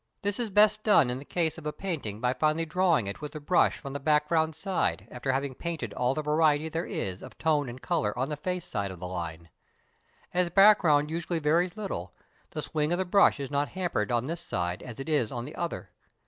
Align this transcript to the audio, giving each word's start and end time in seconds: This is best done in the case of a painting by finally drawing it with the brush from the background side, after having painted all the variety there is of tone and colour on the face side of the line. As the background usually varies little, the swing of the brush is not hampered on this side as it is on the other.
This 0.23 0.39
is 0.39 0.49
best 0.49 0.83
done 0.83 1.11
in 1.11 1.19
the 1.19 1.23
case 1.25 1.59
of 1.59 1.67
a 1.67 1.71
painting 1.71 2.19
by 2.19 2.33
finally 2.33 2.65
drawing 2.65 3.05
it 3.05 3.21
with 3.21 3.33
the 3.33 3.39
brush 3.39 3.77
from 3.77 3.93
the 3.93 3.99
background 3.99 4.55
side, 4.55 5.07
after 5.11 5.31
having 5.31 5.53
painted 5.53 5.93
all 5.93 6.15
the 6.15 6.23
variety 6.23 6.69
there 6.69 6.87
is 6.87 7.21
of 7.21 7.37
tone 7.37 7.69
and 7.69 7.79
colour 7.83 8.17
on 8.17 8.27
the 8.27 8.35
face 8.35 8.65
side 8.65 8.89
of 8.89 8.99
the 8.99 9.05
line. 9.07 9.49
As 10.33 10.45
the 10.45 10.49
background 10.51 11.11
usually 11.11 11.37
varies 11.37 11.77
little, 11.77 12.15
the 12.49 12.63
swing 12.63 12.91
of 12.91 12.97
the 12.97 13.05
brush 13.05 13.39
is 13.39 13.51
not 13.51 13.69
hampered 13.69 14.11
on 14.11 14.25
this 14.25 14.41
side 14.41 14.81
as 14.81 14.99
it 14.99 15.07
is 15.07 15.31
on 15.31 15.45
the 15.45 15.53
other. 15.53 15.91